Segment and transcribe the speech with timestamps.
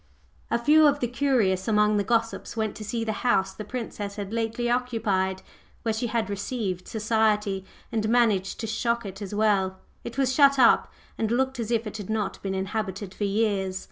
[0.49, 4.15] A few of the curious among the gossips went to see the house the Princess
[4.15, 5.43] had lately occupied,
[5.83, 9.77] where she had "received" society and managed to shock it as well.
[10.03, 13.79] It was shut up, and looked as if it had not been inhabited for years.